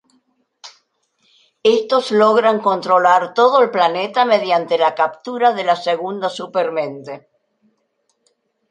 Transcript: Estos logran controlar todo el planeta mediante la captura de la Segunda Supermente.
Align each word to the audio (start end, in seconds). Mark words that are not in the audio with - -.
Estos 1.77 2.05
logran 2.23 2.57
controlar 2.69 3.33
todo 3.39 3.61
el 3.61 3.69
planeta 3.69 4.25
mediante 4.25 4.75
la 4.79 4.95
captura 4.95 5.53
de 5.53 5.63
la 5.63 5.75
Segunda 5.75 6.27
Supermente. 6.27 7.29